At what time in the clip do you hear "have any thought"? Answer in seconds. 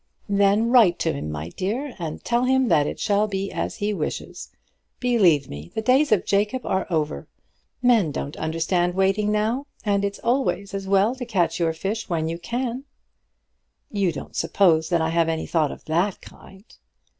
15.09-15.71